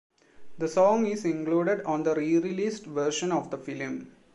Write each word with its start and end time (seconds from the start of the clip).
The 0.57 0.67
song 0.67 1.05
is 1.05 1.25
included 1.25 1.83
on 1.85 2.01
the 2.01 2.15
re-released 2.15 2.87
version 2.87 3.31
of 3.31 3.51
the 3.51 3.57
film. 3.59 4.11